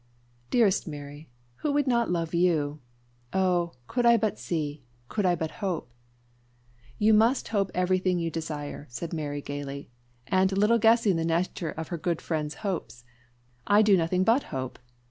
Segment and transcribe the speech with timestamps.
[0.49, 2.79] "Dearest Mary, who would not love you?
[3.33, 3.73] Oh!
[3.85, 5.93] could I but see could I but hope"
[6.97, 9.91] "You must hope everything you desire," said Mary gaily,
[10.25, 13.05] and little guessing the nature of her good friend's hopes;
[13.67, 14.79] "I do nothing but hope."